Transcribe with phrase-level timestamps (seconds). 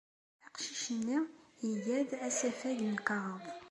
[0.45, 1.19] Aqcic-nni
[1.69, 3.43] iga-d asafag n lkaɣeḍ.